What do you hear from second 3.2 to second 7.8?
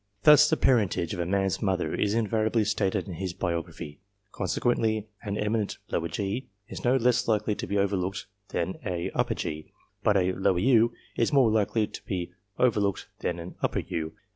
biography; con sequently, an eminent g. is no less likely to be